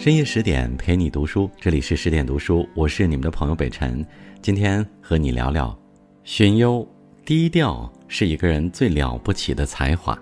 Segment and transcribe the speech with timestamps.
[0.00, 4.02] 深夜十点陪你读书，这里是十点读书，我是你们的朋友北辰。
[4.40, 5.78] 今天和你聊聊，
[6.24, 6.88] 荀攸
[7.22, 10.18] 低调是一个人最了不起的才华。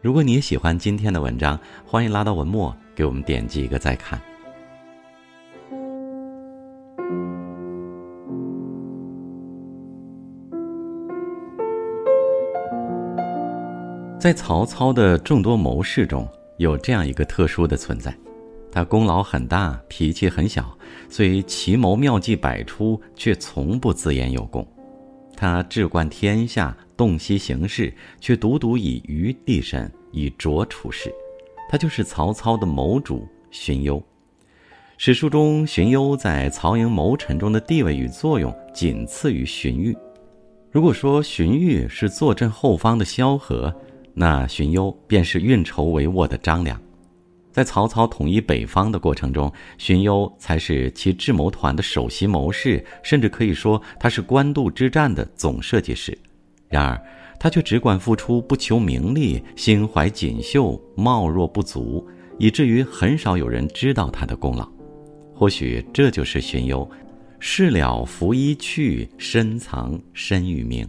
[0.00, 4.20] 如果你也喜欢今天的文章，欢迎拉到文末给我们点击一个再看。
[14.18, 18.16] 在曹操的众多谋士中，有这样一个特殊的存在。
[18.70, 20.76] 他功劳很大，脾气很小，
[21.08, 24.66] 虽奇谋妙计百出，却从不自言有功。
[25.36, 31.12] 他智冠天下，洞悉形势，却独独以愚立身，以拙处世。
[31.70, 34.02] 他就是曹操的谋主荀攸。
[34.96, 39.96] 史书中，荀攸在曹营谋臣中的地位与作用，仅次于荀彧。
[40.70, 43.74] 如果说荀彧是坐镇后方的萧何，
[44.14, 46.80] 那荀攸便是运筹帷幄的张良。
[47.50, 56.16] 在曹操统一北方的过程中，荀攸才是其智谋团的首席谋士，甚至可以说他是官渡之战的总设计师。
[56.68, 57.00] 然而，
[57.38, 62.04] 他却只管付出，不求名利，心怀锦绣，貌若不足，
[62.38, 64.68] 以至于很少有人知道他的功劳。
[65.32, 66.88] 或许这就是荀攸
[67.38, 70.84] “事了拂衣去，深藏身与名”。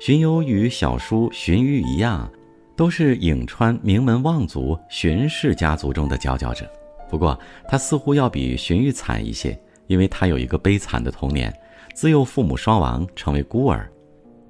[0.00, 2.28] 荀攸与小叔荀彧一样。
[2.74, 6.66] 都是颍川名门望族荀氏家族中的佼佼者，
[7.10, 11.54] 不过他似乎要比荀彧惨一些，因为他有一个悲惨的童年，
[11.92, 13.86] 自幼父母双亡，成为孤儿，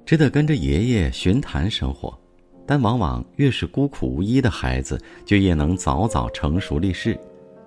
[0.05, 2.17] 只得跟着爷爷荀谭生活。
[2.65, 7.19] 但往往越是孤苦无依的孩子，就越能早早成熟立世。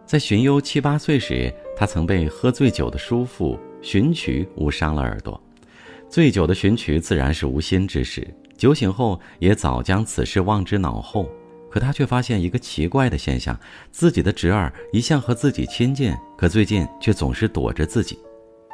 [0.06, 5.38] 在荀攸七八岁时，他曾被喝醉酒的叔父荀渠误伤了耳朵，
[6.08, 8.26] 醉酒的荀渠自然是无心之失。
[8.56, 11.28] 酒醒后，也早将此事忘之脑后。
[11.70, 13.58] 可他却发现一个奇怪的现象：
[13.90, 18.16] 自己的侄儿一向和自己亲近，可最近却总是躲着自己。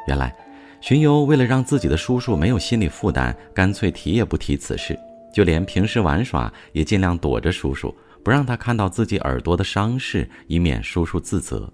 [0.07, 0.37] 原来，
[0.83, 4.99] 荀攸为了让自己的叔叔没有心理负担，干脆提也不提此事，
[5.33, 11.73] 就连平时玩耍也尽量躲着叔叔，不让他看到自己耳朵的伤势，以免叔叔自责。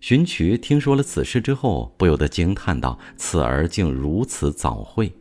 [0.00, 5.12] 荀渠听说了此事之后，不由得惊叹道：“此儿竟如此早慧。”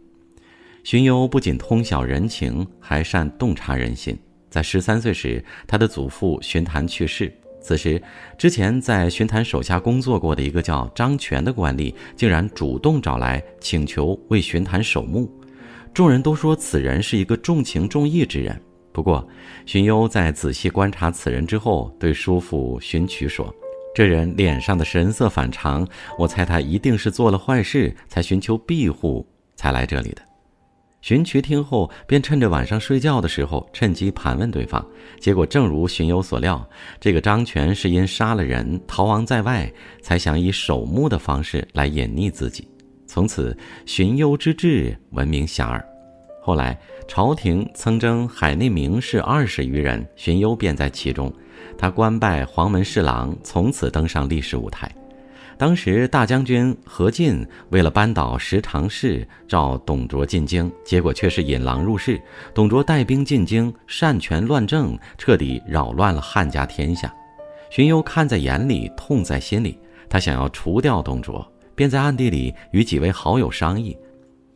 [0.83, 4.17] 荀攸不仅通晓人情，还善洞察人心。
[4.49, 7.33] 在十三岁时，他的祖父荀谭去世。
[7.59, 8.01] 此时，
[8.37, 15.29] 之前在荀谭手下工作过的一个叫张全的官吏，竟然主动找来请求为荀谭守墓。
[15.93, 18.57] 众人都说此人是一个重情重义之人。
[18.93, 19.27] 不过，
[19.65, 23.53] 荀攸在仔细观察此人之后，对叔父荀渠说
[23.97, 25.83] ：“这人脸上的神色反常，
[26.19, 29.25] 我猜他一定是做了坏事，才寻求庇护，
[29.55, 30.21] 才来这里的。”
[31.01, 34.85] 荀渠听后，便趁着晚上睡觉的时候，趁机盘问对方。
[35.19, 36.63] 结果正如荀攸所料，
[36.99, 39.67] 这个张全是因杀了人逃亡在外，
[40.03, 42.67] 才想以守墓的方式来隐匿自己。
[43.07, 43.57] 从此，
[43.87, 45.83] 荀攸之志闻名遐迩。
[46.43, 51.33] 后来，朝廷曾征海内名士二十余人，荀攸便在其中。
[51.77, 54.89] 他官拜黄门侍郎，从此登上历史舞台。
[55.57, 62.21] 当时大将军何进为了扳倒十常侍，召董卓进京，结果却是引狼入室。
[62.53, 67.11] 董卓带兵进京，擅权乱政，彻底扰乱了汉家天下。
[67.71, 69.79] 荀攸看在眼里，痛在心里。
[70.07, 73.97] 他想要除掉董卓，便在暗地里与几位好友商议：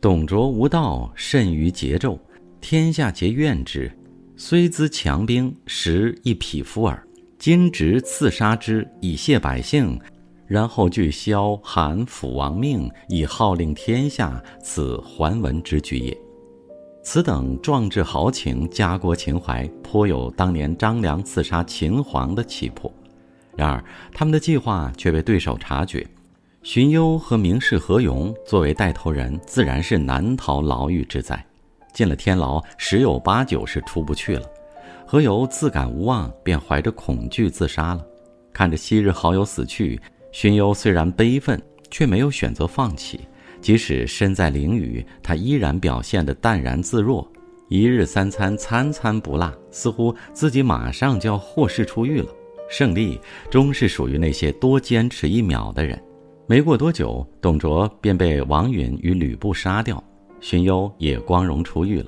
[0.00, 2.16] 董卓无道，甚于桀纣，
[2.60, 3.90] 天下皆怨之。
[4.36, 7.00] 虽资强兵，实一匹夫耳。
[7.38, 9.98] 今直刺杀之，以谢百姓。
[10.46, 16.16] 然后据萧韩辅王命，以号令天下，此桓文之举也。
[17.02, 22.92] 此等壮志豪情、家国情怀，颇有当年张良刺杀秦皇的气魄。
[23.56, 26.06] 然而，他们的计划却被对手察觉。
[26.62, 31.44] 荀攸和名士何勇作为带头人，自然是难逃牢狱之灾。
[31.92, 34.48] 进了天牢，十有八九是出不去了。
[35.06, 38.04] 何勇自感无望，便怀着恐惧自杀了。
[38.52, 40.00] 看着昔日好友死去。
[40.32, 41.60] 荀攸虽然悲愤，
[41.90, 43.20] 却没有选择放弃。
[43.60, 47.30] 即使身在囹圄，他依然表现得淡然自若。
[47.68, 52.28] 一日三餐，餐餐不落，似乎自己马上就要获释出狱了。
[52.70, 56.02] 胜利终是属于那些多坚持一秒的人。
[56.46, 60.02] 没过多久，董卓便被王允与吕布杀掉，
[60.42, 62.06] 荀攸也光荣出狱了。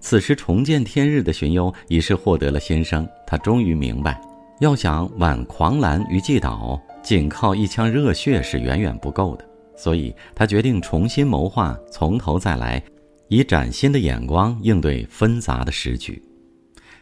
[0.00, 3.08] 此时重见天日的荀攸已是获得了新生。
[3.26, 4.20] 他终于明白，
[4.60, 6.78] 要想挽狂澜于既倒。
[7.02, 12.82] 仅靠一腔热血是远远不够的，所以他决定重新谋划，从头再来，
[13.28, 16.22] 以崭新的眼光应对纷杂的时局。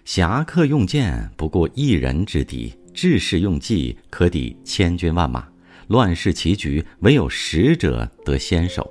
[0.05, 5.49] 侠客用剑不过一人之敌，治世用计，可抵千军万马。
[5.89, 8.89] 乱世棋局，唯有使者得先手。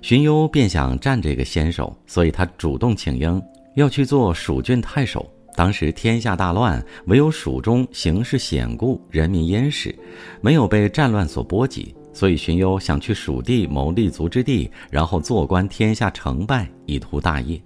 [0.00, 3.42] 荀攸便想占这个先手，所以他主动请缨，
[3.74, 5.28] 要去做蜀郡太守。
[5.56, 9.92] 当时天下大乱，唯有蜀中形势险固，人民殷实，
[10.40, 17.60] 没有被战乱所波及，所以荀攸想去蜀地谋立足之地，然后坐观天下成败，以图大业。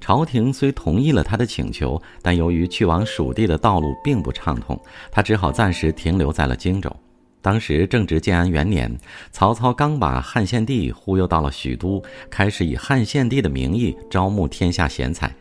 [0.00, 4.78] 朝廷虽同意了他的请求，但由于去往蜀地的道路并不畅通，
[5.12, 6.94] 他只好暂时停留在了荆州。
[7.40, 8.92] 当时正值建安元年，
[9.30, 15.32] 曹操刚把汉献帝忽悠到了许都，开始以汉献帝的名义招募天下贤才。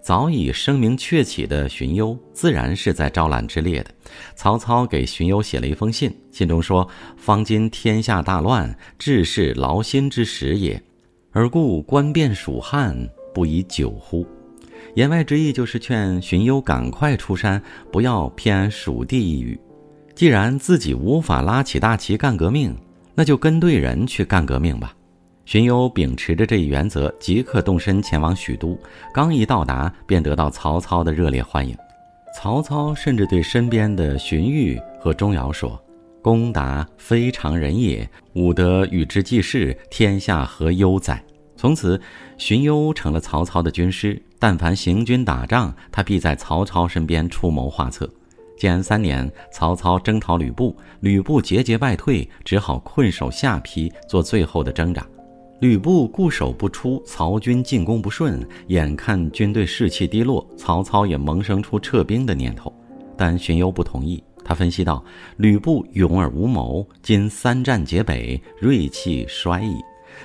[0.00, 3.90] 早已声名鹊起的荀攸，自然是在招揽之列的。
[4.36, 10.80] 曹操给荀攸写了一封信，信中说：“方今天下大乱，治世劳心之时也，
[11.32, 12.96] 而故官变蜀汉，
[13.34, 14.24] 不宜久乎？”
[14.94, 17.60] 言外之意就是劝荀攸赶快出山，
[17.90, 19.58] 不要偏安蜀地一隅。
[20.18, 22.76] 既然自己无法拉起大旗干革命，
[23.14, 24.92] 那就跟对人去干革命吧。
[25.44, 28.76] 荀攸秉持着这一原则，即刻动身前往许都。
[29.14, 31.72] 刚一到达，便得到曹操的热烈欢迎。
[32.34, 35.80] 曹操甚至对身边的荀彧和钟繇说
[36.20, 41.22] ：“公达非常人也，吾得与之济事，天下何忧哉？”
[41.56, 42.00] 从此，
[42.36, 44.20] 荀攸成了曹操的军师。
[44.40, 48.10] 但凡行军打仗，他必在曹操身边出谋划策。
[48.58, 55.06] 建安三年，曹操征讨吕布，吕布节节败退，只好困守下邳，做最后的挣扎。
[55.60, 62.72] 吕布固守不出，曹军进攻不顺，眼看军队士气低落，曹操也萌生出撤兵的念头。
[63.16, 64.22] 但荀攸不同意。
[64.44, 65.04] 他分析道
[65.36, 69.76] ：“吕布勇而无谋，今三战皆北，锐气衰矣。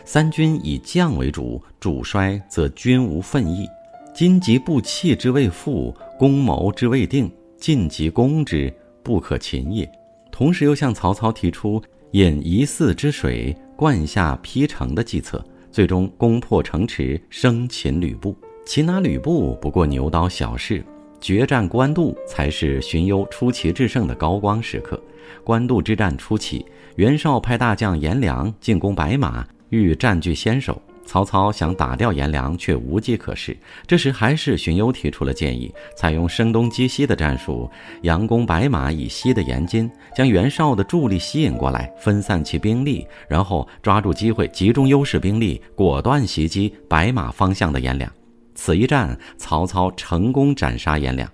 [0.06, 3.68] 三军以将为主，主衰则军无奋意。
[4.14, 7.30] 今即步弃之未复，攻谋之未定，
[7.64, 8.70] 进即攻之，
[9.02, 9.90] 不可擒也。”
[10.30, 11.82] 同时又向曹操提出
[12.12, 13.56] 引夷泗之水。
[13.78, 18.36] 灌下邳城的计策，最终攻破城池，生擒吕布。
[18.66, 20.84] 擒拿吕布不过牛刀小事，
[21.22, 25.02] 决战官渡才是荀攸出奇制胜的高光时刻。
[25.42, 26.66] 官渡之战初期，
[26.98, 30.82] 袁绍派大将颜良进攻白马，欲占据先手。
[31.06, 33.56] 曹操想打掉颜良，却无计可施。
[33.86, 37.70] 这时，还是荀攸提出了建议，采用声东击西的战术，
[38.04, 48.12] 佯攻白马以西的延津，将袁绍的助力吸引过来，分散其兵力，然后抓住机会，集中优势兵力，果断袭击白马方向的颜良。
[48.56, 51.30] 此一战，曹操成功斩杀颜良。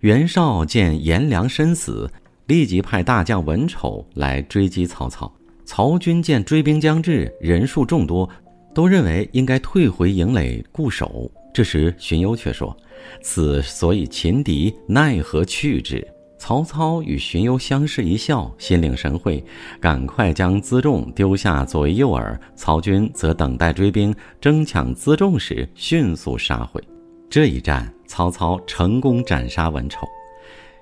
[0.00, 2.10] 袁绍见颜良身死，
[2.46, 5.30] 立即派大将文丑来追击曹操。
[5.64, 8.28] 曹军见追兵将至，人数众多。
[8.74, 11.30] 都认为应该退回营垒固守。
[11.52, 12.76] 这时，荀攸却说
[13.22, 16.06] ：“此所以擒敌，奈何去之？”
[16.38, 19.44] 曹操与荀攸相视一笑，心领神会，
[19.78, 22.38] 赶快将辎重丢下作为诱饵。
[22.56, 26.82] 曹军则等待追兵争抢辎重时，迅速杀回。
[27.28, 30.08] 这一战，曹操成功斩杀文丑、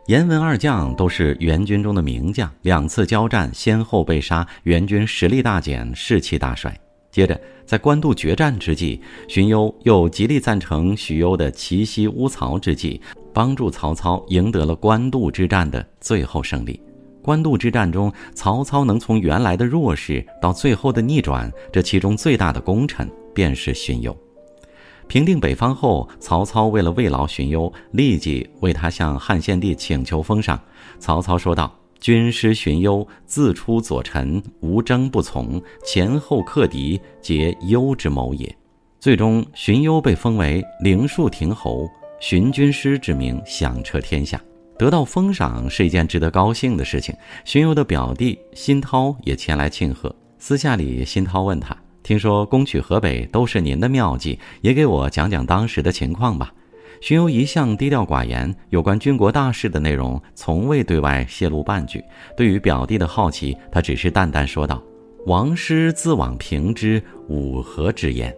[0.06, 2.48] 颜文二将，都是援军中的名将。
[2.62, 6.72] 两次交战，先后被杀，援军实力大减，士气大衰。
[7.18, 13.00] 接着，在官渡决战之际，荀攸又极力赞成许攸的奇袭乌巢之计，
[13.34, 16.80] 帮助曹操赢得了官渡之战的最后胜利。
[17.20, 24.16] 官渡之战中，曹操能从原来的弱势到最后的逆转，这其中最大的功臣便是荀攸。
[25.08, 30.60] 平定北方后，曹操为了慰劳荀攸，立即为他向汉献帝请求封赏。
[31.00, 31.77] 曹操说道。
[32.00, 38.54] 军师荀攸自出左臣，无争不从，前后克敌，皆攸之谋也。
[39.00, 41.88] 最终，荀攸被封为灵树亭侯，
[42.20, 44.40] 荀军师之名响彻天下。
[44.78, 47.14] 得到封赏是一件值得高兴的事情。
[47.44, 50.14] 荀攸的表弟辛涛也前来庆贺。
[50.38, 56.52] 私下里，辛涛问他：“听说攻取河北都是您的妙计，也给我讲讲当时的情况吧。”
[57.00, 62.02] 荀攸一向低调寡言，有关军国大事的内容从未对外泄露半句。
[62.36, 64.82] 对于表弟的好奇，他只是淡淡说道
[65.26, 68.34] ：“王师自往平之，吾何之言？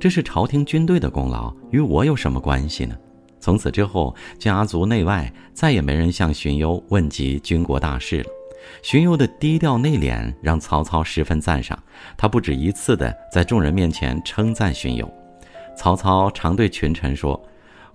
[0.00, 2.96] 这是朝廷军队的功劳，与我有什么关系呢？”
[3.38, 8.30] 从此之后，家族内外再也没人向荀攸问及军国大事了。
[8.82, 11.78] 荀攸的低调内敛让曹操十分赞赏，
[12.16, 15.12] 他不止一次的在众人面前称赞荀攸。
[15.76, 17.38] 曹操常对群臣说。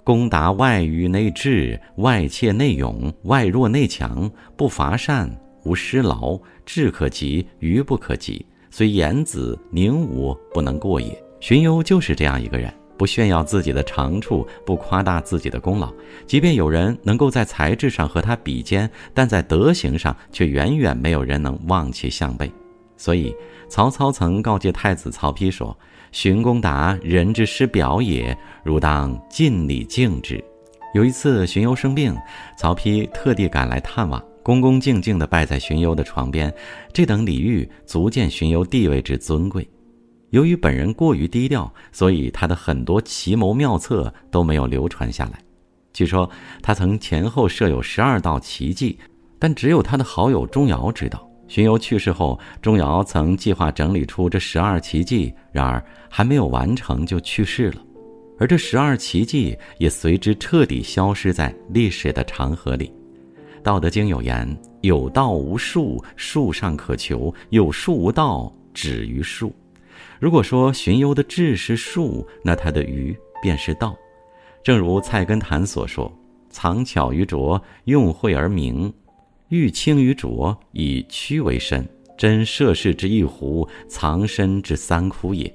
[0.07, 5.29] 攻达外愚内智，外怯内勇，外弱内强，不伐善，
[5.65, 8.45] 无失劳，智可及，愚不可及。
[8.71, 11.21] 虽言子宁武不能过也。
[11.41, 12.73] 荀攸就是这样一个人。
[12.97, 15.93] 不炫耀自己的长处，不夸大自己的功劳。
[16.25, 22.49] 即便有人能够在才智上和他比肩，但在德行上却远远没有人能望其项背。
[22.95, 23.35] 所以，
[23.67, 25.77] 曹操曾告诫太子曹丕说
[26.11, 30.43] ：“荀公达人之师表也，汝当尽礼敬之。”
[30.95, 32.15] 有一次，荀攸生病，
[32.57, 36.51] 曹丕特地赶来探望，恭恭敬敬地拜在荀攸的床边。
[36.91, 39.67] 这等礼遇足见荀攸地位之尊贵。
[40.31, 45.39] 由于本人过于低调，所以他的很多奇谋妙策都没有流传下来。
[45.93, 46.29] 据说
[46.61, 48.97] 他曾前后设有十二道奇计，
[49.37, 51.26] 但只有他的好友钟繇知道。
[51.47, 57.81] 荀攸去世后，钟繇曾计划整理出这十二奇迹，然而还没有完成就去世了，
[58.37, 62.91] 而这十二奇迹也随之彻底消失在历史的长河里。
[63.63, 69.53] 《道德经》有言：“有道无术，术上可求；有术无道，止于术。”
[70.19, 73.95] 如果说荀攸的智是术，那他的愚便是道。
[74.63, 76.11] 正如菜根谭所说
[76.49, 78.93] ：“藏巧于拙，用晦而明。”
[79.49, 81.87] 欲清于浊，以曲为身，
[82.17, 85.53] 真涉世之一壶，藏身之三窟也。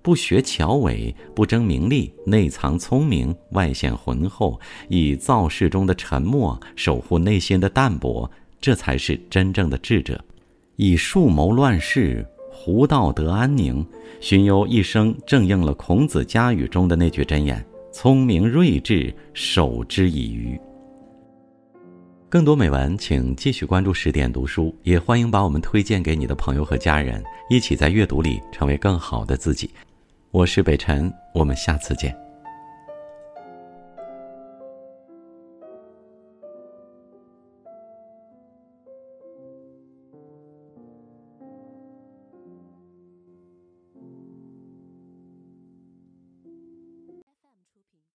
[0.00, 8.30] 不学巧伪，不争名利，内藏聪明，外显浑厚，以造世中的沉默守护内心的淡泊，
[8.60, 10.24] 这才是真正的智者。
[10.76, 13.84] 以术谋乱世，胡道得安宁。
[14.20, 20.56] 荀攸一生正应了孔子家语中的那句箴言：“聪明睿智，守之以愚。”
[22.28, 29.70] 更多美文，请继续关注十点读书，也欢迎把我们推荐给你的朋友和家人，一起在阅读里成为更好的自己。
[30.32, 32.25] 我是北辰，我们下次见。